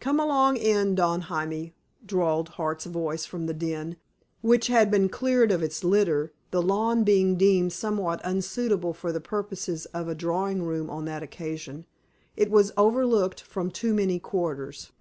[0.00, 1.74] "Come along in, Don Jaime!"
[2.04, 3.96] drawled Hart's voice from the "den,"
[4.42, 9.18] which had been cleared of its litter, the lawn being deemed somewhat unsuitable for the
[9.22, 11.86] purposes of a drawing room on that occasion.
[12.36, 14.92] It was overlooked from too many quarters.